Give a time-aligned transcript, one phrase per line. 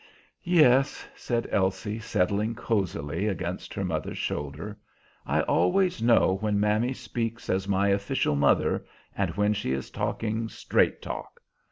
[0.43, 4.79] "Yes," said Elsie, settling cosily against her mother's shoulder.
[5.27, 8.83] "I always know when mammy speaks as my official mother,
[9.15, 11.39] and when she is talking 'straight talk.'